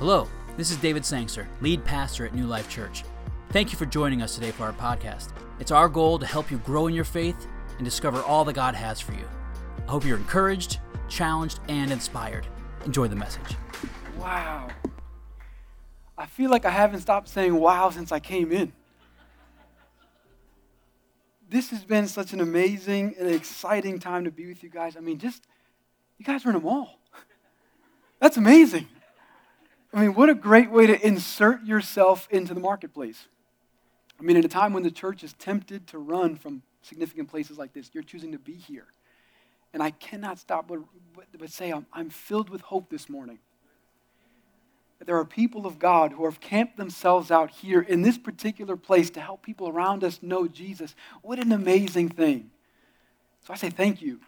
[0.00, 0.26] Hello,
[0.56, 3.04] this is David Sangster, lead pastor at New Life Church.
[3.50, 5.34] Thank you for joining us today for our podcast.
[5.58, 8.74] It's our goal to help you grow in your faith and discover all that God
[8.74, 9.28] has for you.
[9.86, 10.78] I hope you're encouraged,
[11.10, 12.46] challenged, and inspired.
[12.86, 13.58] Enjoy the message.
[14.18, 14.68] Wow.
[16.16, 18.72] I feel like I haven't stopped saying wow since I came in.
[21.50, 24.96] This has been such an amazing and exciting time to be with you guys.
[24.96, 25.46] I mean, just,
[26.16, 27.00] you guys are in a mall.
[28.18, 28.88] That's amazing.
[29.92, 33.26] I mean, what a great way to insert yourself into the marketplace.
[34.18, 37.58] I mean, at a time when the church is tempted to run from significant places
[37.58, 38.86] like this, you're choosing to be here.
[39.72, 40.80] And I cannot stop but,
[41.14, 43.38] but, but say I'm, I'm filled with hope this morning.
[44.98, 48.76] That there are people of God who have camped themselves out here in this particular
[48.76, 50.94] place to help people around us know Jesus.
[51.22, 52.50] What an amazing thing.
[53.46, 54.20] So I say thank you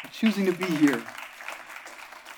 [0.00, 1.02] for choosing to be here.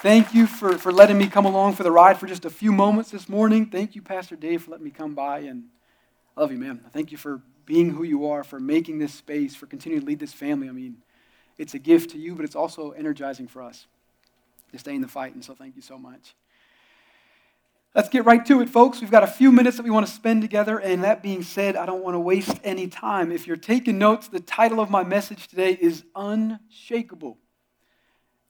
[0.03, 2.73] Thank you for, for letting me come along for the ride for just a few
[2.73, 3.67] moments this morning.
[3.67, 5.41] Thank you, Pastor Dave, for letting me come by.
[5.41, 5.65] And
[6.35, 6.81] I love you, man.
[6.91, 10.19] Thank you for being who you are, for making this space, for continuing to lead
[10.19, 10.71] this family.
[10.71, 11.03] I mean,
[11.59, 13.87] it's a gift to you, but it's also energizing for us
[14.73, 15.35] to stay in the fight.
[15.35, 16.35] And so thank you so much.
[17.95, 19.03] Let's get right to it, folks.
[19.03, 20.79] We've got a few minutes that we want to spend together.
[20.79, 23.31] And that being said, I don't want to waste any time.
[23.31, 27.37] If you're taking notes, the title of my message today is Unshakable.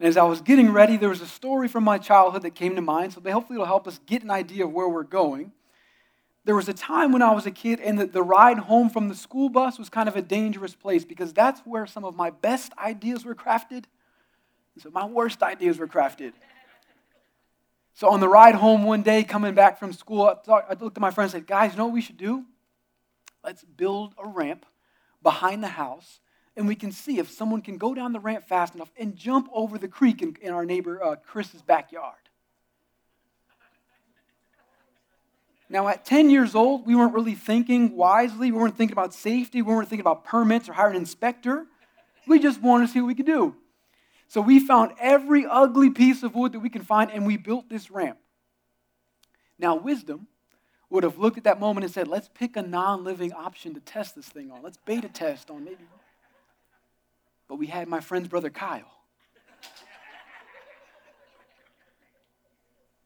[0.01, 2.75] And as I was getting ready, there was a story from my childhood that came
[2.75, 5.53] to mind, so hopefully it'll help us get an idea of where we're going.
[6.47, 9.09] There was a time when I was a kid, and the, the ride home from
[9.09, 12.31] the school bus was kind of a dangerous place because that's where some of my
[12.31, 13.85] best ideas were crafted.
[14.75, 16.33] And so my worst ideas were crafted.
[17.93, 20.97] So on the ride home one day, coming back from school, I, thought, I looked
[20.97, 22.47] at my friends and said, Guys, you know what we should do?
[23.45, 24.65] Let's build a ramp
[25.23, 26.21] behind the house
[26.61, 29.49] and we can see if someone can go down the ramp fast enough and jump
[29.51, 32.15] over the creek in, in our neighbor uh, Chris's backyard.
[35.71, 38.53] Now, at 10 years old, we weren't really thinking wisely.
[38.53, 39.63] We weren't thinking about safety.
[39.63, 41.65] We weren't thinking about permits or hiring an inspector.
[42.27, 43.57] We just wanted to see what we could do.
[44.29, 47.71] So we found every ugly piece of wood that we can find and we built
[47.71, 48.19] this ramp.
[49.59, 50.27] Now, wisdom
[50.91, 53.81] would have looked at that moment and said, let's pick a non living option to
[53.81, 54.63] test this thing on.
[54.63, 55.85] Let's beta test on maybe
[57.51, 58.93] but we had my friend's brother Kyle.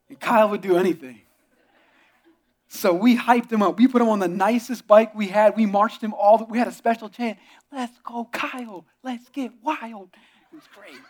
[0.07, 1.21] And Kyle would do anything.
[2.67, 3.79] So we hyped him up.
[3.79, 5.57] We put him on the nicest bike we had.
[5.57, 7.39] We marched him all the, we had a special chant.
[7.71, 8.85] Let's go, Kyle.
[9.01, 10.09] Let's get wild.
[10.51, 11.01] It was great.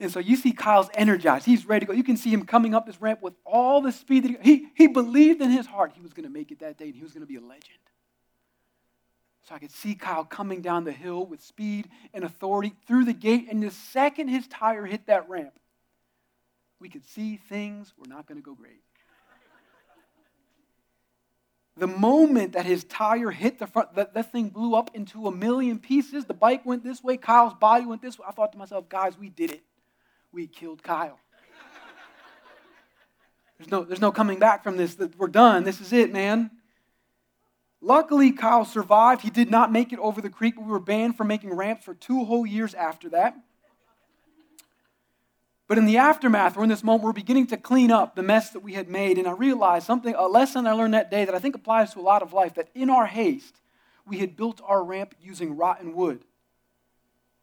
[0.00, 1.46] And so you see Kyle's energized.
[1.46, 1.96] He's ready to go.
[1.96, 4.68] You can see him coming up this ramp with all the speed that he, he,
[4.74, 7.02] he believed in his heart he was going to make it that day and he
[7.02, 7.78] was going to be a legend.
[9.48, 13.12] So I could see Kyle coming down the hill with speed and authority through the
[13.12, 13.48] gate.
[13.50, 15.58] And the second his tire hit that ramp,
[16.78, 18.82] we could see things were not going to go great.
[21.76, 25.32] The moment that his tire hit the front, that, that thing blew up into a
[25.32, 26.26] million pieces.
[26.26, 28.26] The bike went this way, Kyle's body went this way.
[28.28, 29.62] I thought to myself, guys, we did it.
[30.32, 31.18] We killed Kyle.
[33.58, 34.96] There's no, there's no coming back from this.
[35.16, 35.64] We're done.
[35.64, 36.50] This is it, man.
[37.84, 39.22] Luckily, Kyle survived.
[39.22, 41.94] He did not make it over the creek, we were banned from making ramps for
[41.94, 43.36] two whole years after that.
[45.66, 48.50] But in the aftermath, or in this moment, we're beginning to clean up the mess
[48.50, 49.18] that we had made.
[49.18, 51.98] And I realized something, a lesson I learned that day that I think applies to
[51.98, 53.60] a lot of life that in our haste,
[54.06, 56.24] we had built our ramp using rotten wood.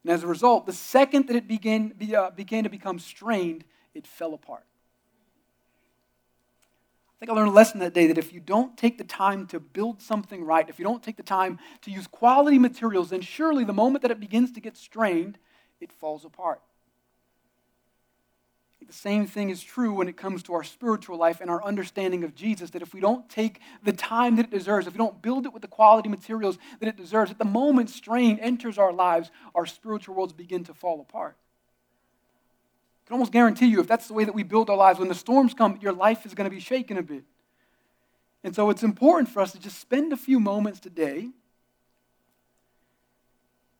[0.03, 4.07] And as a result, the second that it began, uh, began to become strained, it
[4.07, 4.63] fell apart.
[7.19, 9.45] I think I learned a lesson that day that if you don't take the time
[9.47, 13.19] to build something right, if you don't take the time to use quality materials, then
[13.19, 15.37] surely the moment that it begins to get strained,
[15.81, 16.61] it falls apart.
[18.87, 22.23] The same thing is true when it comes to our spiritual life and our understanding
[22.23, 22.69] of Jesus.
[22.69, 25.51] That if we don't take the time that it deserves, if we don't build it
[25.51, 29.65] with the quality materials that it deserves, at the moment strain enters our lives, our
[29.65, 31.35] spiritual worlds begin to fall apart
[33.09, 35.15] can almost guarantee you if that's the way that we build our lives, when the
[35.15, 37.23] storms come, your life is going to be shaken a bit.
[38.43, 41.27] And so it's important for us to just spend a few moments today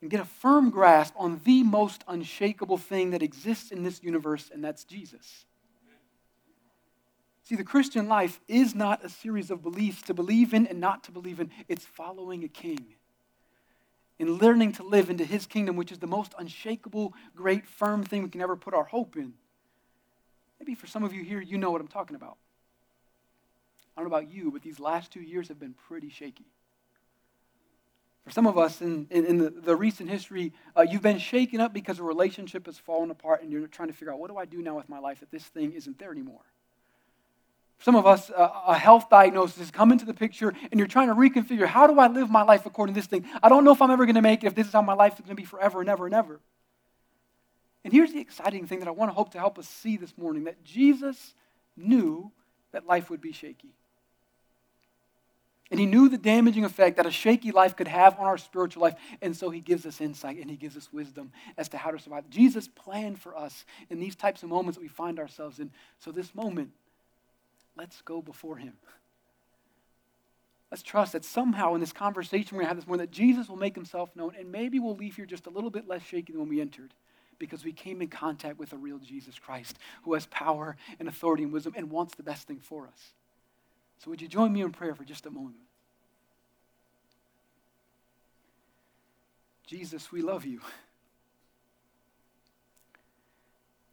[0.01, 4.49] and get a firm grasp on the most unshakable thing that exists in this universe,
[4.51, 5.45] and that's Jesus.
[7.43, 11.03] See, the Christian life is not a series of beliefs to believe in and not
[11.03, 12.95] to believe in, it's following a king
[14.19, 18.21] in learning to live into his kingdom, which is the most unshakable, great, firm thing
[18.21, 19.33] we can ever put our hope in.
[20.59, 22.37] Maybe for some of you here, you know what I'm talking about.
[23.95, 26.45] I don't know about you, but these last two years have been pretty shaky.
[28.25, 31.61] For some of us in, in, in the, the, recent history, uh, you've been shaken
[31.61, 34.37] up because a relationship has fallen apart and you're trying to figure out what do
[34.37, 36.43] I do now with my life that this thing isn't there anymore.
[37.81, 41.07] Some of us, uh, a health diagnosis has come into the picture and you're trying
[41.07, 43.25] to reconfigure how do I live my life according to this thing?
[43.41, 44.93] I don't know if I'm ever going to make it, if this is how my
[44.93, 46.41] life is going to be forever and ever and ever.
[47.85, 50.17] And here's the exciting thing that I want to hope to help us see this
[50.17, 51.33] morning that Jesus
[51.77, 52.31] knew
[52.73, 53.69] that life would be shaky.
[55.71, 58.81] And he knew the damaging effect that a shaky life could have on our spiritual
[58.81, 58.95] life.
[59.21, 61.99] And so he gives us insight and he gives us wisdom as to how to
[61.99, 62.29] survive.
[62.29, 65.71] Jesus planned for us in these types of moments that we find ourselves in.
[65.99, 66.71] So, this moment,
[67.79, 68.73] let's go before him.
[70.69, 73.47] Let's trust that somehow in this conversation we're going to have this morning, that Jesus
[73.47, 74.33] will make himself known.
[74.37, 76.93] And maybe we'll leave here just a little bit less shaky than when we entered
[77.39, 81.43] because we came in contact with a real Jesus Christ who has power and authority
[81.43, 83.13] and wisdom and wants the best thing for us.
[84.03, 85.55] So, would you join me in prayer for just a moment?
[89.65, 90.59] Jesus, we love you.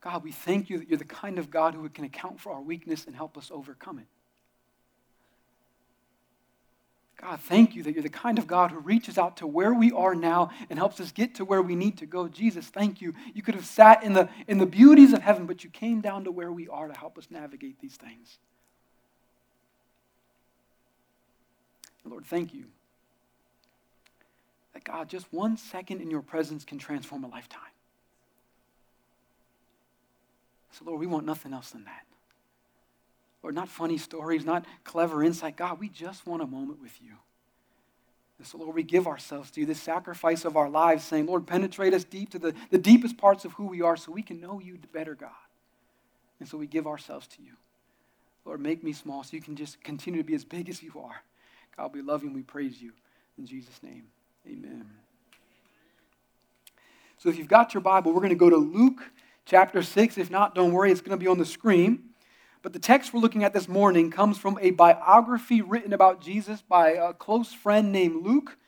[0.07, 2.61] God, we thank you that you're the kind of God who can account for our
[2.61, 4.07] weakness and help us overcome it.
[7.21, 9.91] God, thank you that you're the kind of God who reaches out to where we
[9.91, 12.29] are now and helps us get to where we need to go.
[12.29, 13.15] Jesus, thank you.
[13.35, 16.23] You could have sat in the, in the beauties of heaven, but you came down
[16.23, 18.39] to where we are to help us navigate these things.
[22.05, 22.67] Lord, thank you
[24.73, 27.63] that God, just one second in your presence can transform a lifetime.
[30.77, 32.05] So, Lord, we want nothing else than that.
[33.43, 35.57] Lord, not funny stories, not clever insight.
[35.57, 37.13] God, we just want a moment with you.
[38.39, 41.47] And so, Lord, we give ourselves to you, this sacrifice of our lives, saying, Lord,
[41.47, 44.39] penetrate us deep to the, the deepest parts of who we are so we can
[44.39, 45.31] know you better, God.
[46.41, 47.53] And so we give ourselves to you.
[48.45, 50.93] Lord, make me small so you can just continue to be as big as you
[51.03, 51.23] are.
[51.77, 52.93] God, we love you and we praise you.
[53.39, 54.05] In Jesus' name,
[54.47, 54.85] amen.
[57.17, 59.03] So if you've got your Bible, we're going to go to Luke
[59.47, 60.19] chapter 6.
[60.19, 62.11] If not, don't worry, it's going to be on the screen.
[62.63, 66.63] But the text we're looking at this morning comes from a biography written about Jesus
[66.63, 68.59] by a close friend named Luke.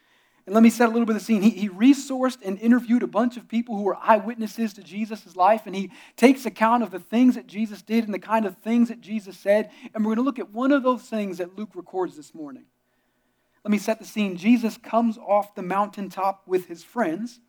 [0.47, 1.43] And let me set a little bit of the scene.
[1.43, 5.67] He, he resourced and interviewed a bunch of people who were eyewitnesses to Jesus' life,
[5.67, 8.89] and he takes account of the things that Jesus did and the kind of things
[8.89, 9.71] that Jesus said.
[9.93, 12.65] And we're going to look at one of those things that Luke records this morning.
[13.65, 14.37] Let me set the scene.
[14.37, 17.41] Jesus comes off the mountaintop with his friends.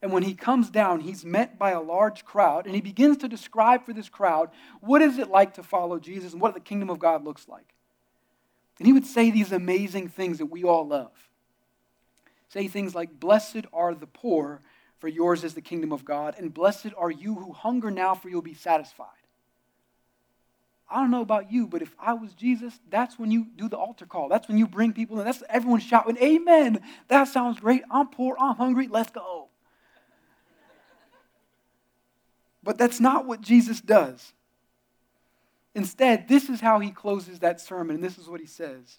[0.00, 3.28] And when he comes down, he's met by a large crowd, and he begins to
[3.28, 4.50] describe for this crowd
[4.80, 7.74] what is it like to follow Jesus and what the kingdom of God looks like.
[8.78, 11.10] And he would say these amazing things that we all love.
[12.48, 14.62] Say things like, Blessed are the poor,
[14.98, 18.28] for yours is the kingdom of God, and blessed are you who hunger now, for
[18.28, 19.08] you'll be satisfied.
[20.90, 23.76] I don't know about you, but if I was Jesus, that's when you do the
[23.76, 24.28] altar call.
[24.28, 25.26] That's when you bring people in.
[25.26, 26.80] That's everyone shouting, Amen.
[27.08, 27.82] That sounds great.
[27.90, 28.36] I'm poor.
[28.40, 28.88] I'm hungry.
[28.88, 29.48] Let's go.
[32.68, 34.34] But that's not what Jesus does.
[35.74, 38.98] Instead, this is how he closes that sermon, and this is what he says.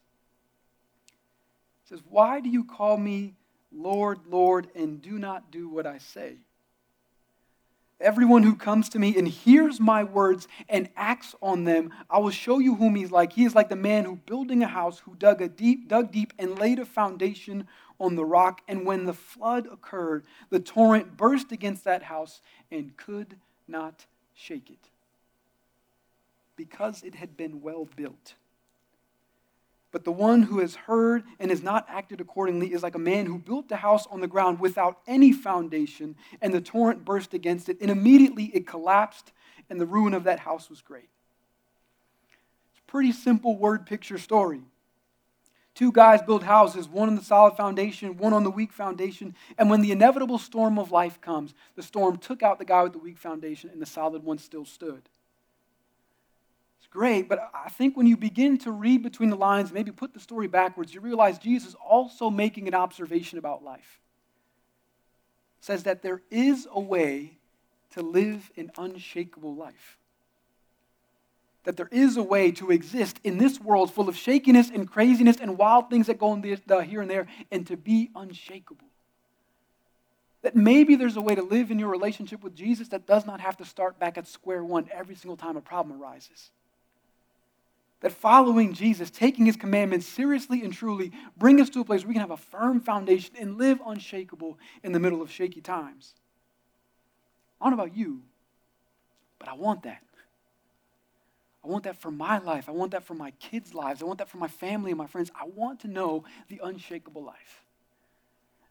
[1.84, 3.36] He says, Why do you call me
[3.72, 6.38] Lord, Lord, and do not do what I say?
[8.02, 12.32] Everyone who comes to me and hears my words and acts on them, I will
[12.32, 13.34] show you whom he's like.
[13.34, 16.34] He is like the man who building a house who dug a deep, dug deep
[16.40, 17.68] and laid a foundation
[18.00, 18.62] on the rock.
[18.68, 23.36] And when the flood occurred, the torrent burst against that house and could
[23.70, 24.90] not shake it
[26.56, 28.34] because it had been well built.
[29.92, 33.26] But the one who has heard and has not acted accordingly is like a man
[33.26, 37.70] who built a house on the ground without any foundation, and the torrent burst against
[37.70, 39.32] it, and immediately it collapsed,
[39.70, 41.10] and the ruin of that house was great.
[42.72, 44.62] It's a pretty simple word picture story.
[45.80, 49.34] Two guys build houses, one on the solid foundation, one on the weak foundation.
[49.58, 52.92] And when the inevitable storm of life comes, the storm took out the guy with
[52.92, 55.04] the weak foundation, and the solid one still stood.
[56.80, 60.14] It's great, but I think when you begin to read between the lines, maybe put
[60.14, 64.02] the story backwards, you realize Jesus is also making an observation about life.
[65.62, 67.38] It says that there is a way
[67.92, 69.98] to live an unshakable life
[71.64, 75.38] that there is a way to exist in this world full of shakiness and craziness
[75.38, 78.88] and wild things that go on the, here and there and to be unshakable.
[80.42, 83.42] That maybe there's a way to live in your relationship with Jesus that does not
[83.42, 86.52] have to start back at square one every single time a problem arises.
[88.02, 92.08] That following Jesus, taking his commandments seriously and truly, bring us to a place where
[92.08, 96.14] we can have a firm foundation and live unshakable in the middle of shaky times.
[97.60, 98.22] I don't know about you,
[99.38, 100.02] but I want that.
[101.64, 102.70] I want that for my life.
[102.70, 104.02] I want that for my kids' lives.
[104.02, 105.32] I want that for my family and my friends.
[105.36, 107.64] I want to know the unshakable life.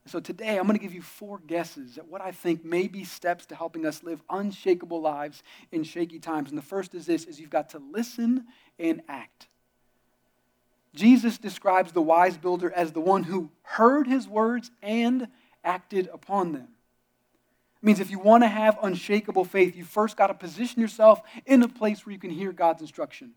[0.06, 3.04] So today I'm going to give you four guesses at what I think may be
[3.04, 6.48] steps to helping us live unshakable lives in shaky times.
[6.48, 8.46] And the first is this is you've got to listen
[8.78, 9.48] and act.
[10.94, 15.28] Jesus describes the wise builder as the one who heard his words and
[15.62, 16.68] acted upon them.
[17.80, 21.20] It means if you want to have unshakable faith, you first got to position yourself
[21.46, 23.32] in a place where you can hear God's instruction.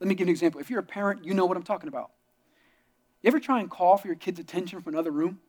[0.00, 0.60] Let me give you an example.
[0.60, 2.10] If you're a parent, you know what I'm talking about.
[3.22, 5.40] You ever try and call for your kid's attention from another room?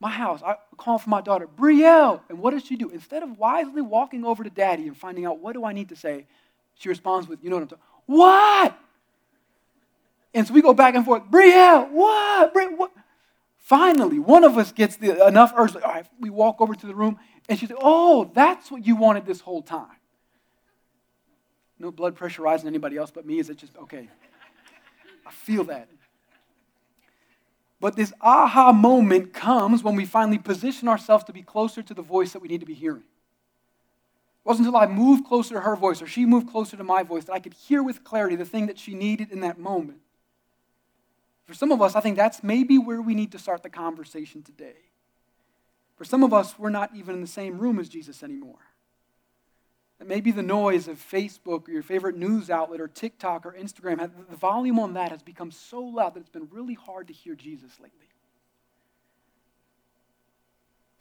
[0.00, 2.20] My house, I call for my daughter, Brielle.
[2.28, 2.90] And what does she do?
[2.90, 5.96] Instead of wisely walking over to daddy and finding out, what do I need to
[5.96, 6.26] say?
[6.74, 8.78] She responds with, you know what I'm talking What?
[10.34, 12.52] And so we go back and forth, Brielle, what?
[12.52, 12.90] Bri- what?
[13.64, 15.74] Finally, one of us gets the, enough urge.
[15.74, 17.18] All right, we walk over to the room,
[17.48, 19.96] and she said, "Oh, that's what you wanted this whole time."
[21.78, 23.38] No blood pressure rising anybody else but me.
[23.38, 24.10] Is it just okay?
[25.26, 25.88] I feel that.
[27.80, 32.02] But this aha moment comes when we finally position ourselves to be closer to the
[32.02, 33.00] voice that we need to be hearing.
[33.00, 37.02] It wasn't until I moved closer to her voice or she moved closer to my
[37.02, 40.00] voice that I could hear with clarity the thing that she needed in that moment.
[41.46, 44.42] For some of us, I think that's maybe where we need to start the conversation
[44.42, 44.76] today.
[45.96, 48.58] For some of us, we're not even in the same room as Jesus anymore.
[50.00, 54.10] And maybe the noise of Facebook or your favorite news outlet or TikTok or Instagram,
[54.28, 57.34] the volume on that has become so loud that it's been really hard to hear
[57.34, 58.08] Jesus lately.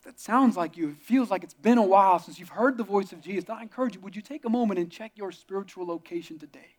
[0.03, 0.89] That sounds like you.
[0.89, 3.49] It feels like it's been a while since you've heard the voice of Jesus.
[3.49, 6.75] I encourage you, would you take a moment and check your spiritual location today?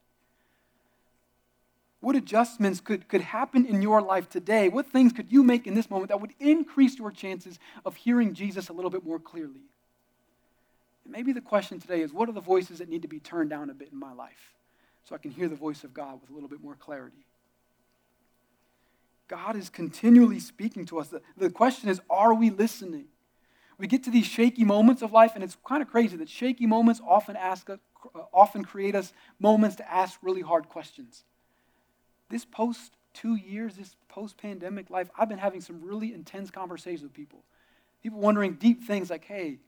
[2.05, 4.69] What adjustments could, could happen in your life today?
[4.69, 8.35] What things could you make in this moment that would increase your chances of hearing
[8.35, 9.63] Jesus a little bit more clearly?
[11.05, 13.49] And maybe the question today is what are the voices that need to be turned
[13.49, 14.53] down a bit in my life
[15.09, 17.25] so I can hear the voice of God with a little bit more clarity?
[19.27, 21.09] God is continually speaking to us.
[21.09, 23.07] The, the question is, are we listening?
[23.79, 26.67] We get to these shaky moments of life, and it's kind of crazy that shaky
[26.67, 27.79] moments often ask us,
[28.31, 31.25] often create us moments to ask really hard questions
[32.35, 37.05] this post two years, this post pandemic life, I've been having some really intense conversations
[37.05, 37.45] with people.
[38.03, 39.61] People wondering deep things like, hey,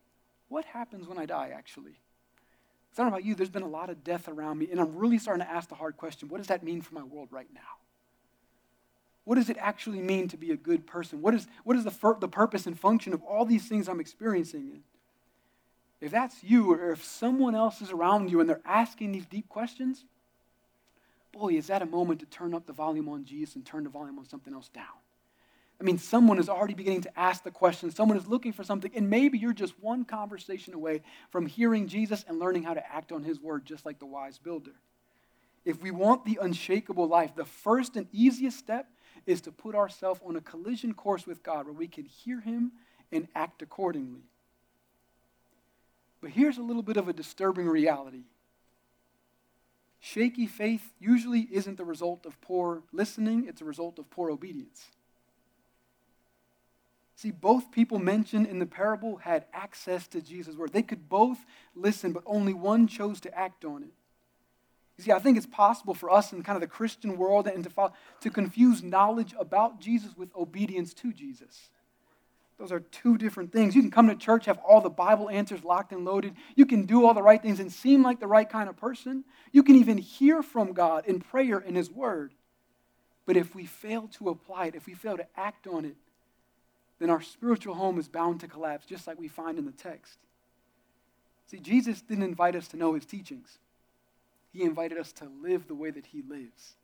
[0.48, 1.92] what happens when I die, actually?
[1.92, 4.96] I don't know about you, there's been a lot of death around me, and I'm
[4.96, 7.46] really starting to ask the hard question what does that mean for my world right
[7.54, 7.60] now?
[9.22, 11.22] What does it actually mean to be a good person?
[11.22, 14.82] What is, what is the, the purpose and function of all these things I'm experiencing?
[16.00, 19.48] If that's you, or if someone else is around you and they're asking these deep
[19.48, 20.04] questions,
[21.38, 23.90] boy, is that a moment to turn up the volume on Jesus and turn the
[23.90, 24.84] volume on something else down.
[25.78, 27.90] I mean, someone is already beginning to ask the question.
[27.90, 32.24] Someone is looking for something, and maybe you're just one conversation away from hearing Jesus
[32.26, 34.72] and learning how to act on his word, just like the wise builder.
[35.66, 38.88] If we want the unshakable life, the first and easiest step
[39.26, 42.72] is to put ourselves on a collision course with God where we can hear him
[43.12, 44.22] and act accordingly.
[46.22, 48.22] But here's a little bit of a disturbing reality
[50.06, 54.86] Shaky faith usually isn't the result of poor listening, it's a result of poor obedience.
[57.16, 60.72] See, both people mentioned in the parable had access to Jesus' word.
[60.72, 61.38] They could both
[61.74, 63.92] listen, but only one chose to act on it.
[64.96, 67.64] You see, I think it's possible for us in kind of the Christian world and
[67.64, 71.70] to, to confuse knowledge about Jesus with obedience to Jesus.
[72.58, 73.74] Those are two different things.
[73.74, 76.34] You can come to church, have all the Bible answers locked and loaded.
[76.54, 79.24] You can do all the right things and seem like the right kind of person.
[79.52, 82.32] You can even hear from God in prayer in His Word.
[83.26, 85.96] But if we fail to apply it, if we fail to act on it,
[86.98, 90.18] then our spiritual home is bound to collapse, just like we find in the text.
[91.50, 93.58] See, Jesus didn't invite us to know His teachings,
[94.50, 96.76] He invited us to live the way that He lives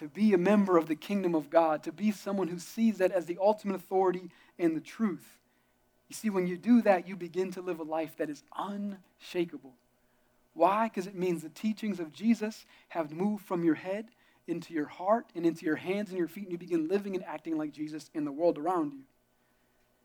[0.00, 3.12] to be a member of the kingdom of God, to be someone who sees that
[3.12, 5.38] as the ultimate authority and the truth.
[6.08, 9.74] You see, when you do that, you begin to live a life that is unshakable.
[10.54, 10.88] Why?
[10.88, 14.06] Because it means the teachings of Jesus have moved from your head
[14.46, 17.24] into your heart and into your hands and your feet, and you begin living and
[17.24, 19.02] acting like Jesus in the world around you.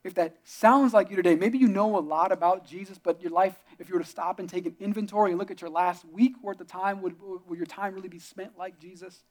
[0.03, 3.31] If that sounds like you today, maybe you know a lot about Jesus, but your
[3.31, 6.05] life, if you were to stop and take an inventory and look at your last
[6.05, 7.15] week worth of time, would,
[7.47, 9.23] would your time really be spent like Jesus?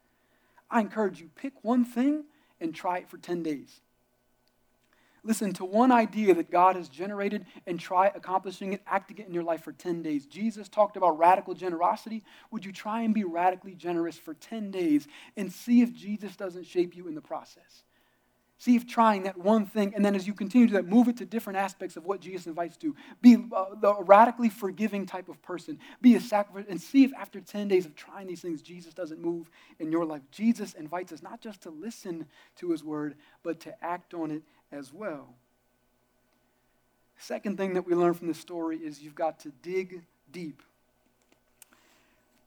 [0.68, 2.24] I encourage you, pick one thing
[2.60, 3.80] and try it for 10 days.
[5.26, 9.32] Listen to one idea that God has generated and try accomplishing it, acting it in
[9.32, 10.26] your life for 10 days.
[10.26, 12.22] Jesus talked about radical generosity.
[12.50, 16.66] Would you try and be radically generous for 10 days and see if Jesus doesn't
[16.66, 17.84] shape you in the process?
[18.58, 21.16] See if trying that one thing, and then as you continue to that, move it
[21.18, 22.94] to different aspects of what Jesus invites to.
[23.20, 25.78] Be uh, the radically forgiving type of person.
[26.00, 29.20] Be a sacrifice, and see if after 10 days of trying these things, Jesus doesn't
[29.20, 29.50] move
[29.80, 30.22] in your life.
[30.30, 32.26] Jesus invites us not just to listen
[32.56, 34.42] to his word, but to act on it
[34.74, 35.34] as well.
[37.16, 40.62] Second thing that we learn from this story is you've got to dig deep.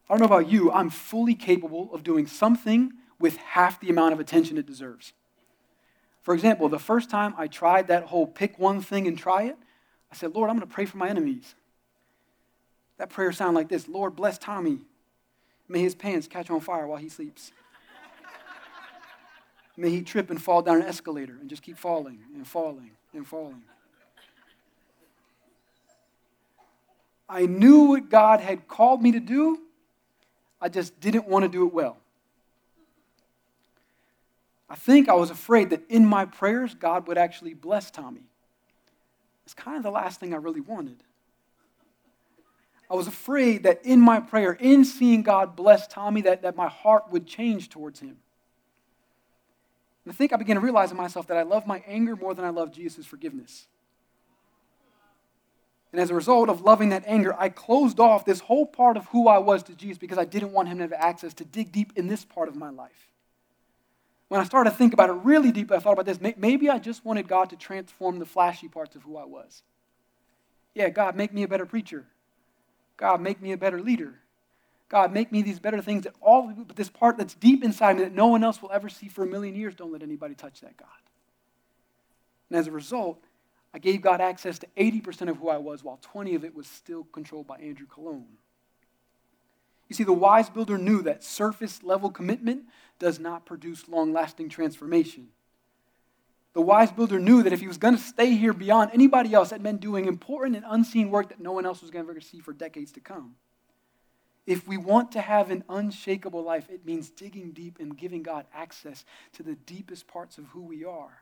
[0.09, 4.13] I don't know about you, I'm fully capable of doing something with half the amount
[4.13, 5.13] of attention it deserves.
[6.21, 9.57] For example, the first time I tried that whole pick one thing and try it,
[10.11, 11.55] I said, Lord, I'm going to pray for my enemies.
[12.97, 14.79] That prayer sounded like this Lord, bless Tommy.
[15.67, 17.51] May his pants catch on fire while he sleeps.
[19.77, 23.25] May he trip and fall down an escalator and just keep falling and falling and
[23.25, 23.61] falling.
[27.29, 29.59] I knew what God had called me to do,
[30.59, 31.97] I just didn't want to do it well.
[34.69, 38.23] I think I was afraid that in my prayers, God would actually bless Tommy.
[39.45, 41.03] It's kind of the last thing I really wanted.
[42.89, 46.67] I was afraid that in my prayer, in seeing God bless Tommy, that, that my
[46.67, 48.17] heart would change towards him.
[50.07, 52.33] And I think I began to realize in myself that I love my anger more
[52.33, 53.67] than I love Jesus' forgiveness.
[55.91, 59.05] And as a result of loving that anger, I closed off this whole part of
[59.07, 61.73] who I was to Jesus because I didn't want him to have access to dig
[61.73, 63.09] deep in this part of my life.
[64.29, 66.21] When I started to think about it really deep, I thought about this.
[66.37, 69.61] Maybe I just wanted God to transform the flashy parts of who I was.
[70.73, 72.05] Yeah, God, make me a better preacher.
[72.95, 74.13] God, make me a better leader.
[74.89, 78.03] God, make me these better things that all, but this part that's deep inside me
[78.03, 80.61] that no one else will ever see for a million years, don't let anybody touch
[80.61, 80.87] that, God.
[82.49, 83.21] And as a result,
[83.73, 86.67] I gave God access to 80% of who I was, while 20 of it was
[86.67, 88.37] still controlled by Andrew Cologne.
[89.89, 92.63] You see, the wise builder knew that surface level commitment
[92.99, 95.29] does not produce long lasting transformation.
[96.53, 99.49] The wise builder knew that if he was going to stay here beyond anybody else,
[99.49, 102.39] that meant doing important and unseen work that no one else was going to see
[102.39, 103.35] for decades to come.
[104.47, 108.45] If we want to have an unshakable life, it means digging deep and giving God
[108.53, 111.21] access to the deepest parts of who we are.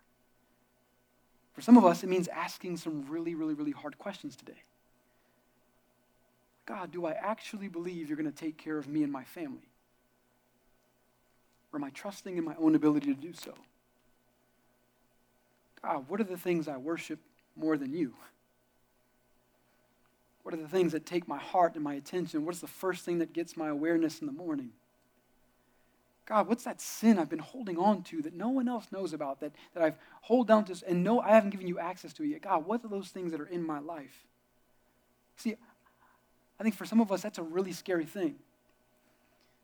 [1.54, 4.62] For some of us, it means asking some really, really, really hard questions today.
[6.68, 9.70] God, do I actually believe you're going to take care of me and my family?
[11.74, 13.54] Or am I trusting in my own ability to do so?
[15.82, 17.20] God, what are the things I worship
[17.56, 18.14] more than you?
[20.46, 22.46] What are the things that take my heart and my attention?
[22.46, 24.70] What is the first thing that gets my awareness in the morning?
[26.28, 29.40] God, what's that sin I've been holding on to that no one else knows about,
[29.40, 32.28] that, that I've hold down to and no, I haven't given you access to it
[32.28, 32.44] yet?
[32.44, 34.28] God, what are those things that are in my life?
[35.36, 35.56] See,
[36.60, 38.36] I think for some of us, that's a really scary thing.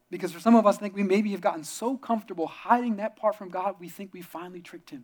[0.09, 3.17] Because for some of us, I think we maybe have gotten so comfortable hiding that
[3.17, 5.03] part from God, we think we finally tricked him.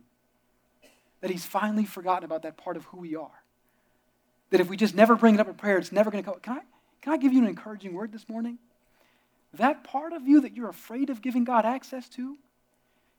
[1.20, 3.44] That he's finally forgotten about that part of who we are.
[4.50, 6.40] That if we just never bring it up in prayer, it's never going to come.
[6.40, 6.60] Can I,
[7.02, 8.58] can I give you an encouraging word this morning?
[9.54, 12.36] That part of you that you're afraid of giving God access to,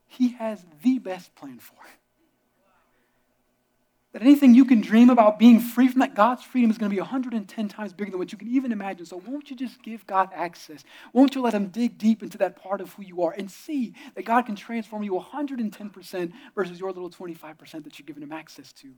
[0.08, 1.76] he has the best plan for.
[1.86, 2.00] it.
[4.12, 6.96] That anything you can dream about being free from that, God's freedom is going to
[6.96, 9.06] be 110 times bigger than what you can even imagine.
[9.06, 10.84] So won't you just give God access?
[11.13, 13.94] Won't you let Him dig deep into that part of who you are and see
[14.15, 18.74] that God can transform you 110% versus your little 25% that you're giving Him access
[18.74, 18.89] to?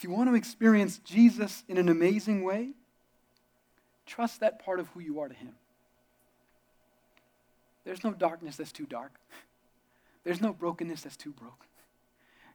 [0.00, 2.70] If you want to experience Jesus in an amazing way,
[4.06, 5.52] trust that part of who you are to Him.
[7.84, 9.12] There's no darkness that's too dark.
[10.24, 11.66] There's no brokenness that's too broken.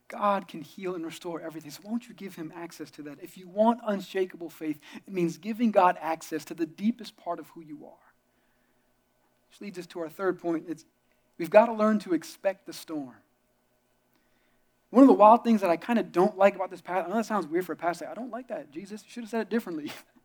[0.07, 1.69] God can heal and restore everything.
[1.69, 3.19] So won't you give him access to that?
[3.21, 7.47] If you want unshakable faith, it means giving God access to the deepest part of
[7.49, 8.13] who you are.
[9.51, 10.65] Which leads us to our third point.
[10.67, 10.83] It's
[11.37, 13.17] we've got to learn to expect the storm.
[14.89, 17.09] One of the wild things that I kind of don't like about this passage, I
[17.09, 18.07] know that sounds weird for a pastor.
[18.09, 18.71] I don't like that.
[18.71, 19.91] Jesus, you should have said it differently.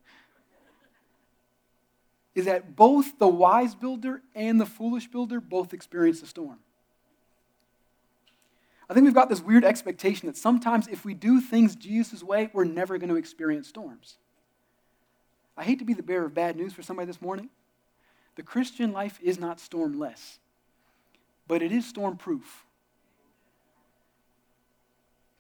[2.35, 6.59] is that both the wise builder and the foolish builder both experience the storm.
[8.89, 12.51] I think we've got this weird expectation that sometimes if we do things Jesus' way,
[12.53, 14.17] we're never going to experience storms.
[15.57, 17.51] I hate to be the bearer of bad news for somebody this morning.
[18.37, 20.39] The Christian life is not stormless,
[21.47, 22.65] but it is storm proof.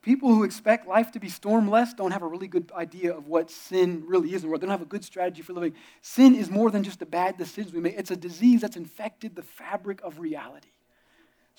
[0.02, 3.50] People who expect life to be stormless don't have a really good idea of what
[3.50, 4.62] sin really is in the world.
[4.62, 5.74] They don't have a good strategy for living.
[6.00, 9.36] Sin is more than just the bad decisions we make, it's a disease that's infected
[9.36, 10.70] the fabric of reality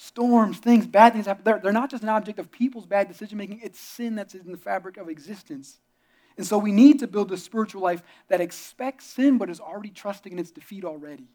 [0.02, 1.44] storms, things, bad things happen.
[1.44, 4.52] They're, they're not just an object of people's bad decision making, it's sin that's in
[4.52, 5.80] the fabric of existence.
[6.38, 9.90] And so we need to build a spiritual life that expects sin but is already
[9.90, 11.28] trusting in its defeat already.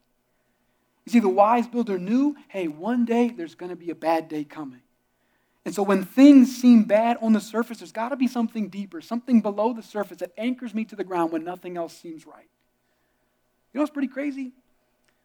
[1.05, 4.29] You see, the wise builder knew hey, one day there's going to be a bad
[4.29, 4.81] day coming.
[5.67, 9.01] And so when things seem bad on the surface, there's got to be something deeper,
[9.01, 12.49] something below the surface that anchors me to the ground when nothing else seems right.
[13.73, 14.53] You know what's pretty crazy?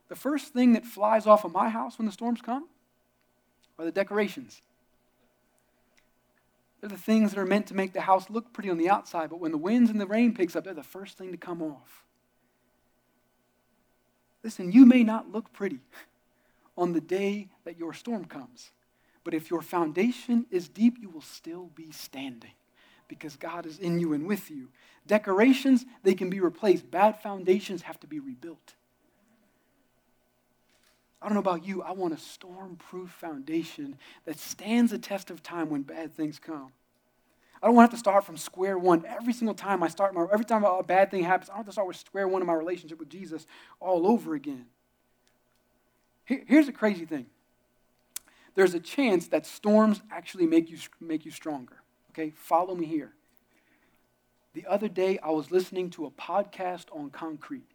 [0.09, 2.67] The first thing that flies off of my house when the storms come
[3.77, 4.63] are the decorations.
[6.79, 9.29] They're the things that are meant to make the house look pretty on the outside,
[9.29, 11.61] but when the winds and the rain picks up, they're the first thing to come
[11.61, 12.03] off.
[14.43, 15.81] Listen, you may not look pretty
[16.75, 18.71] on the day that your storm comes,
[19.23, 22.51] but if your foundation is deep, you will still be standing
[23.07, 24.69] because God is in you and with you.
[25.05, 26.89] Decorations, they can be replaced.
[26.89, 28.75] Bad foundations have to be rebuilt.
[31.21, 35.29] I don't know about you, I want a storm proof foundation that stands the test
[35.29, 36.71] of time when bad things come.
[37.61, 40.15] I don't want to have to start from square one every single time I start
[40.15, 41.49] my, every time a bad thing happens.
[41.49, 43.45] I don't have to start with square one in my relationship with Jesus
[43.79, 44.65] all over again.
[46.25, 47.27] here's the crazy thing
[48.55, 51.81] there's a chance that storms actually make you, make you stronger.
[52.11, 53.13] Okay, follow me here.
[54.53, 57.69] The other day, I was listening to a podcast on concrete.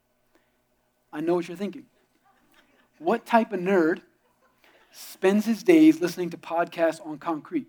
[1.12, 1.87] I know what you're thinking.
[2.99, 4.03] What type of nerd
[4.93, 7.67] spends his days listening to podcasts on concrete?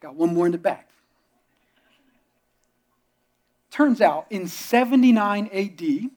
[0.00, 0.90] Got one more in the back.
[3.70, 6.10] Turns out in 79 AD,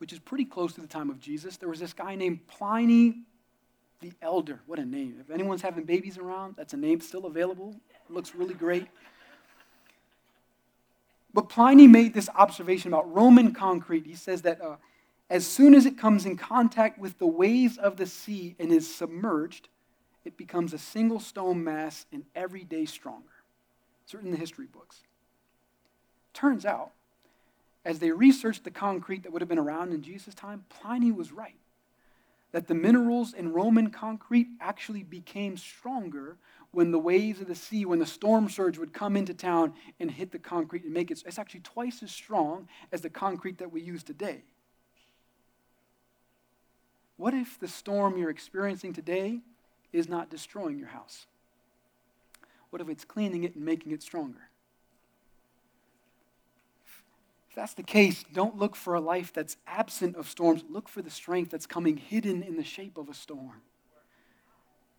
[0.00, 3.22] which is pretty close to the time of Jesus, there was this guy named Pliny
[4.00, 4.60] the Elder.
[4.64, 5.16] What a name.
[5.20, 7.76] If anyone's having babies around, that's a name still available.
[7.90, 8.86] It looks really great.
[11.34, 14.06] But Pliny made this observation about Roman concrete.
[14.06, 14.76] He says that uh,
[15.28, 18.92] as soon as it comes in contact with the waves of the sea and is
[18.92, 19.68] submerged,
[20.24, 23.28] it becomes a single stone mass and every day stronger.
[24.04, 25.02] It's written in the history books.
[26.32, 26.92] Turns out,
[27.84, 31.32] as they researched the concrete that would have been around in Jesus' time, Pliny was
[31.32, 31.56] right.
[32.52, 36.36] That the minerals in Roman concrete actually became stronger
[36.72, 40.10] when the waves of the sea, when the storm surge would come into town and
[40.10, 41.22] hit the concrete and make it.
[41.24, 44.42] It's actually twice as strong as the concrete that we use today.
[47.16, 49.40] What if the storm you're experiencing today
[49.92, 51.26] is not destroying your house?
[52.70, 54.49] What if it's cleaning it and making it stronger?
[57.50, 60.62] If that's the case, don't look for a life that's absent of storms.
[60.70, 63.62] Look for the strength that's coming hidden in the shape of a storm.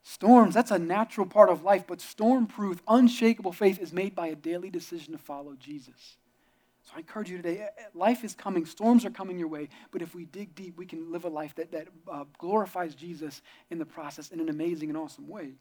[0.03, 4.27] Storms, that's a natural part of life, but storm proof, unshakable faith is made by
[4.27, 6.17] a daily decision to follow Jesus.
[6.83, 9.69] So I encourage you today eh, eh, life is coming, storms are coming your way,
[9.91, 13.41] but if we dig deep, we can live a life that, that uh, glorifies Jesus
[13.69, 15.53] in the process in an amazing and awesome way.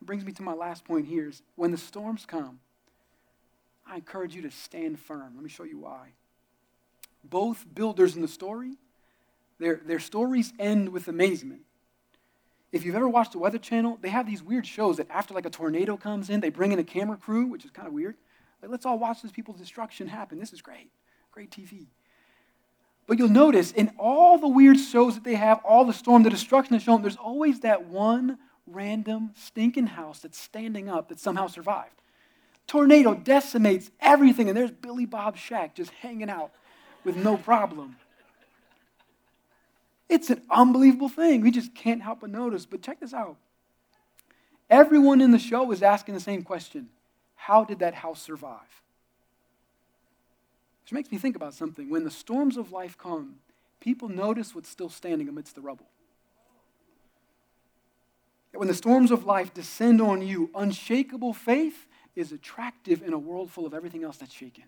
[0.00, 2.60] It brings me to my last point here is when the storms come,
[3.86, 5.32] I encourage you to stand firm.
[5.34, 6.08] Let me show you why.
[7.24, 8.76] Both builders in the story,
[9.58, 11.62] their, their stories end with amazement.
[12.72, 15.46] If you've ever watched the Weather Channel, they have these weird shows that after like
[15.46, 18.16] a tornado comes in, they bring in a camera crew, which is kind of weird.
[18.62, 20.38] Like, let's all watch this people's destruction happen.
[20.38, 20.90] This is great.
[21.32, 21.86] Great TV.
[23.06, 26.30] But you'll notice in all the weird shows that they have, all the storm, the
[26.30, 31.48] destruction is shown, there's always that one random stinking house that's standing up that somehow
[31.48, 32.01] survived.
[32.66, 36.52] Tornado decimates everything, and there's Billy Bob's shack just hanging out
[37.04, 37.96] with no problem.
[40.08, 41.40] It's an unbelievable thing.
[41.40, 42.66] We just can't help but notice.
[42.66, 43.36] But check this out.
[44.68, 46.88] Everyone in the show is asking the same question
[47.34, 48.82] how did that house survive?
[50.84, 51.90] Which makes me think about something.
[51.90, 53.36] When the storms of life come,
[53.80, 55.86] people notice what's still standing amidst the rubble.
[58.54, 63.50] When the storms of life descend on you, unshakable faith is attractive in a world
[63.50, 64.64] full of everything else that's shaken.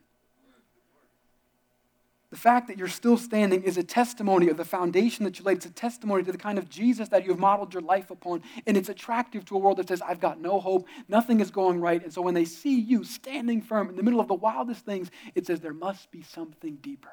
[2.30, 5.58] The fact that you're still standing is a testimony of the foundation that you laid.
[5.58, 8.42] It's a testimony to the kind of Jesus that you've modeled your life upon.
[8.66, 11.80] And it's attractive to a world that says, I've got no hope, nothing is going
[11.80, 12.02] right.
[12.02, 15.12] And so when they see you standing firm in the middle of the wildest things,
[15.36, 17.12] it says, there must be something deeper.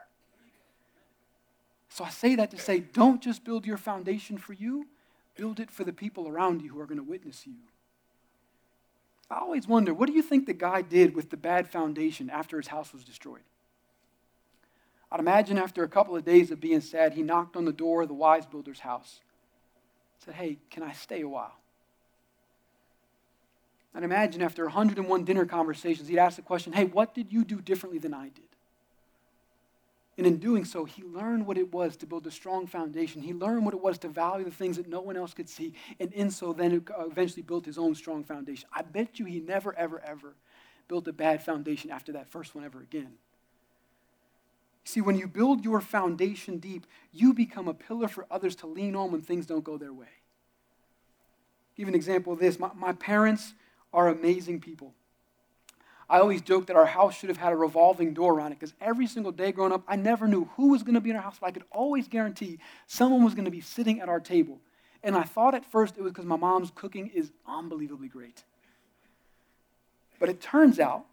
[1.89, 4.87] So I say that to say, don't just build your foundation for you,
[5.35, 7.53] build it for the people around you who are going to witness you.
[9.31, 12.57] I always wonder, what do you think the guy did with the bad foundation after
[12.57, 13.43] his house was destroyed?
[15.09, 18.01] I'd imagine after a couple of days of being sad, he knocked on the door
[18.01, 19.21] of the wise builder's house.
[20.19, 21.55] Said, Hey, can I stay a while?
[23.95, 27.61] I'd imagine after 101 dinner conversations, he'd ask the question, Hey, what did you do
[27.61, 28.50] differently than I did?
[30.17, 33.21] And in doing so, he learned what it was to build a strong foundation.
[33.21, 35.73] He learned what it was to value the things that no one else could see.
[35.99, 38.67] And in so, then uh, eventually built his own strong foundation.
[38.73, 40.35] I bet you he never, ever, ever
[40.87, 43.13] built a bad foundation after that first one ever again.
[44.83, 48.95] See, when you build your foundation deep, you become a pillar for others to lean
[48.95, 50.07] on when things don't go their way.
[51.77, 52.59] Give an example of this.
[52.59, 53.53] My, my parents
[53.93, 54.93] are amazing people.
[56.11, 58.73] I always joke that our house should have had a revolving door on it because
[58.81, 61.21] every single day growing up, I never knew who was going to be in our
[61.21, 64.59] house, but I could always guarantee someone was going to be sitting at our table.
[65.03, 68.43] And I thought at first it was because my mom's cooking is unbelievably great.
[70.19, 71.05] But it turns out,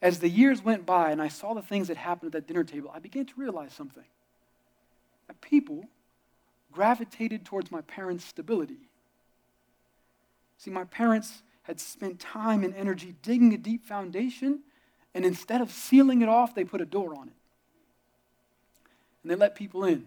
[0.00, 2.62] as the years went by and I saw the things that happened at that dinner
[2.62, 4.04] table, I began to realize something.
[5.26, 5.84] That people
[6.70, 8.88] gravitated towards my parents' stability.
[10.58, 14.60] See, my parents had spent time and energy digging a deep foundation,
[15.14, 17.34] and instead of sealing it off, they put a door on it.
[19.22, 20.06] And they let people in.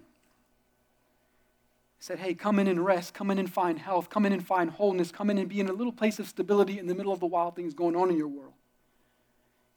[1.99, 4.71] Said, hey, come in and rest, come in and find health, come in and find
[4.71, 7.19] wholeness, come in and be in a little place of stability in the middle of
[7.19, 8.53] the wild things going on in your world.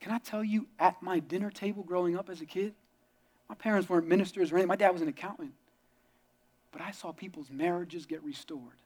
[0.01, 2.73] Can I tell you, at my dinner table growing up as a kid,
[3.47, 4.69] my parents weren't ministers or anything.
[4.69, 5.53] My dad was an accountant.
[6.73, 8.81] But I saw people's marriages get restored.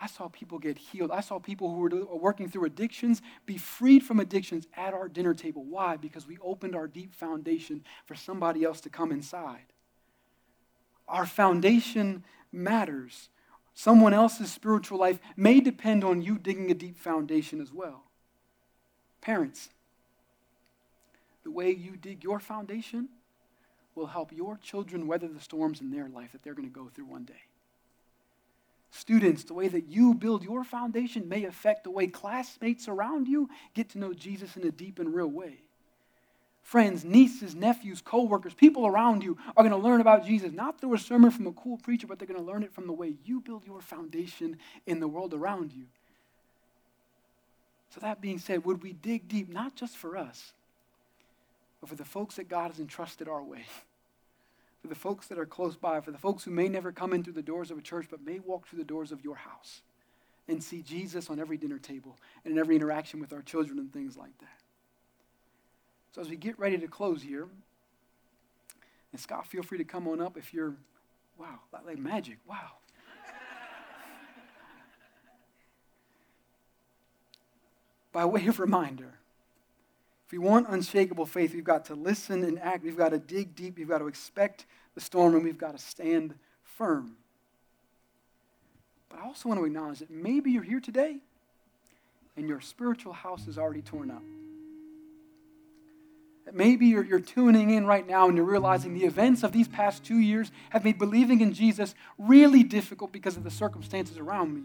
[0.00, 1.10] I saw people get healed.
[1.10, 5.34] I saw people who were working through addictions be freed from addictions at our dinner
[5.34, 5.62] table.
[5.62, 5.98] Why?
[5.98, 9.72] Because we opened our deep foundation for somebody else to come inside.
[11.06, 13.28] Our foundation matters.
[13.74, 18.04] Someone else's spiritual life may depend on you digging a deep foundation as well.
[19.20, 19.68] Parents,
[21.44, 23.10] the way you dig your foundation
[23.94, 26.88] will help your children weather the storms in their life that they're going to go
[26.88, 27.42] through one day.
[28.90, 33.48] Students, the way that you build your foundation may affect the way classmates around you
[33.74, 35.62] get to know Jesus in a deep and real way.
[36.62, 40.94] Friends, nieces, nephews, co-workers, people around you are going to learn about Jesus, not through
[40.94, 43.14] a sermon from a cool preacher, but they're going to learn it from the way
[43.24, 45.86] you build your foundation in the world around you.
[47.94, 50.52] So, that being said, would we dig deep, not just for us,
[51.80, 53.64] but for the folks that God has entrusted our way?
[54.80, 57.22] for the folks that are close by, for the folks who may never come in
[57.22, 59.82] through the doors of a church, but may walk through the doors of your house
[60.48, 63.92] and see Jesus on every dinner table and in every interaction with our children and
[63.92, 64.48] things like that.
[66.12, 67.46] So, as we get ready to close here,
[69.12, 70.74] and Scott, feel free to come on up if you're,
[71.38, 72.72] wow, like magic, wow.
[78.12, 79.19] By way of reminder,
[80.30, 82.84] if we want unshakable faith, we've got to listen and act.
[82.84, 83.76] We've got to dig deep.
[83.76, 84.64] We've got to expect
[84.94, 87.16] the storm, and we've got to stand firm.
[89.08, 91.16] But I also want to acknowledge that maybe you're here today
[92.36, 94.22] and your spiritual house is already torn up.
[96.44, 99.66] That maybe you're, you're tuning in right now and you're realizing the events of these
[99.66, 104.54] past two years have made believing in Jesus really difficult because of the circumstances around
[104.54, 104.62] me.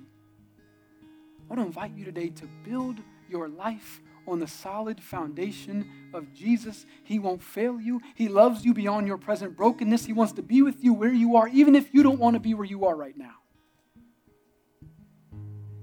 [1.50, 6.34] I want to invite you today to build your life on the solid foundation of
[6.34, 6.86] Jesus.
[7.04, 8.02] He won't fail you.
[8.16, 10.06] He loves you beyond your present brokenness.
[10.06, 12.40] He wants to be with you where you are, even if you don't want to
[12.40, 13.36] be where you are right now.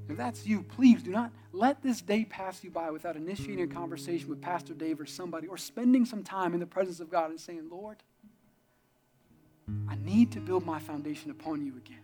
[0.08, 3.74] If that's you, please do not let this day pass you by without initiating a
[3.74, 7.30] conversation with Pastor Dave or somebody or spending some time in the presence of God
[7.30, 7.96] and saying, Lord,
[9.88, 12.01] I need to build my foundation upon you again.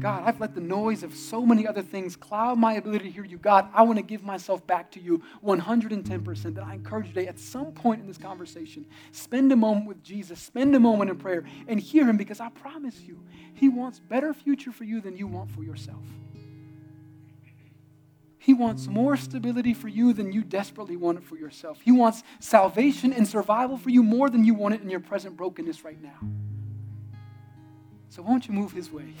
[0.00, 3.24] God, I've let the noise of so many other things cloud my ability to hear
[3.24, 3.38] you.
[3.38, 6.54] God, I want to give myself back to you 110%.
[6.54, 10.02] That I encourage you today, at some point in this conversation, spend a moment with
[10.02, 13.22] Jesus, spend a moment in prayer, and hear him because I promise you,
[13.54, 16.04] he wants better future for you than you want for yourself.
[18.38, 21.80] He wants more stability for you than you desperately want it for yourself.
[21.80, 25.36] He wants salvation and survival for you more than you want it in your present
[25.36, 26.18] brokenness right now.
[28.08, 29.14] So won't you move his way?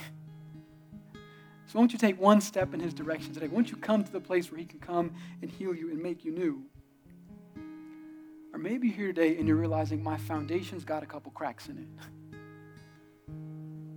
[1.66, 3.48] So won't you take one step in his direction today?
[3.48, 6.24] Won't you come to the place where he can come and heal you and make
[6.24, 6.62] you new?
[8.52, 11.78] Or maybe you're here today and you're realizing my foundation's got a couple cracks in
[11.78, 11.88] it.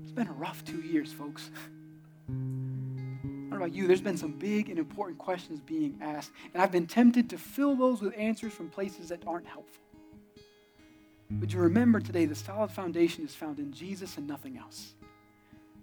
[0.01, 1.51] It's been a rough two years, folks.
[2.27, 6.61] I don't know about you, there's been some big and important questions being asked, and
[6.61, 9.83] I've been tempted to fill those with answers from places that aren't helpful.
[11.31, 14.93] But you remember today the solid foundation is found in Jesus and nothing else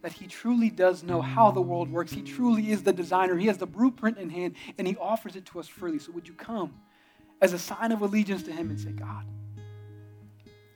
[0.02, 2.12] that he truly does know how the world works.
[2.12, 3.36] He truly is the designer.
[3.36, 5.98] He has the blueprint in hand, and he offers it to us freely.
[5.98, 6.74] So would you come
[7.40, 9.24] as a sign of allegiance to him and say, God,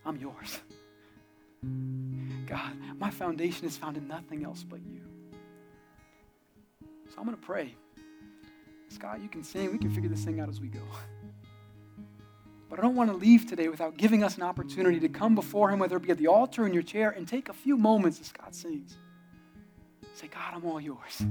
[0.04, 0.58] I'm yours.
[2.46, 5.02] God, my foundation is found in nothing else but you.
[7.10, 7.74] So I'm going to pray.
[8.88, 9.70] Scott, you can sing.
[9.70, 10.80] We can figure this thing out as we go.
[12.68, 15.70] But I don't want to leave today without giving us an opportunity to come before
[15.70, 18.20] Him, whether it be at the altar in your chair, and take a few moments
[18.20, 18.96] as Scott sings.
[20.20, 21.22] Say, God, I'm all yours.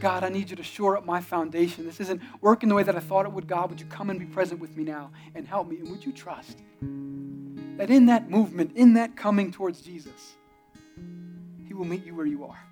[0.00, 1.86] God, I need you to shore up my foundation.
[1.86, 3.70] This isn't working the way that I thought it would, God.
[3.70, 5.78] Would you come and be present with me now and help me?
[5.78, 6.58] And would you trust
[7.78, 10.34] that in that movement, in that coming towards Jesus,
[11.66, 12.62] He will meet you where you are?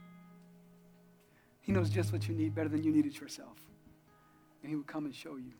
[1.62, 3.56] He knows just what you need better than you need it yourself.
[4.62, 5.54] And He will come and show you.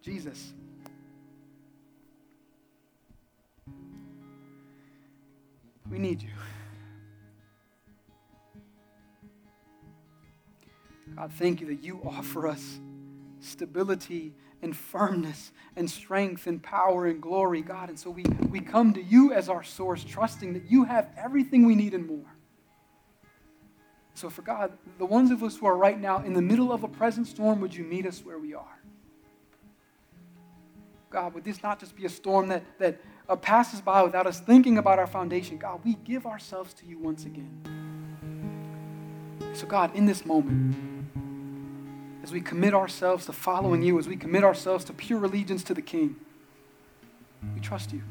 [0.00, 0.54] Jesus.
[5.90, 6.30] We need you.
[11.16, 12.78] God, thank you that you offer us
[13.40, 17.88] stability and firmness and strength and power and glory, God.
[17.88, 21.66] And so we, we come to you as our source, trusting that you have everything
[21.66, 22.34] we need and more.
[24.14, 26.82] So, for God, the ones of us who are right now in the middle of
[26.82, 28.80] a present storm, would you meet us where we are?
[31.08, 34.40] God, would this not just be a storm that, that uh, passes by without us
[34.40, 35.56] thinking about our foundation?
[35.56, 37.78] God, we give ourselves to you once again.
[39.54, 40.97] So, God, in this moment,
[42.28, 45.72] as we commit ourselves to following you, as we commit ourselves to pure allegiance to
[45.72, 46.14] the King,
[47.54, 48.02] we trust you.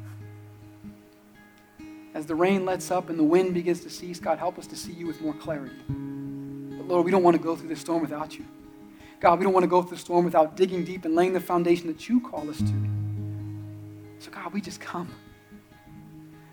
[2.16, 4.76] As the rain lets up and the wind begins to cease, God, help us to
[4.76, 5.76] see you with more clarity.
[5.88, 8.44] But Lord, we don't want to go through this storm without you.
[9.20, 11.40] God, we don't want to go through the storm without digging deep and laying the
[11.40, 12.74] foundation that you call us to.
[14.18, 15.14] So, God, we just come.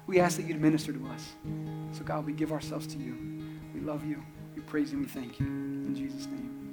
[0.06, 1.30] We ask that you'd minister to us.
[1.92, 3.16] So, God, we give ourselves to you.
[3.72, 4.22] We love you.
[4.54, 5.46] We praise you we thank you.
[5.46, 6.63] In Jesus' name.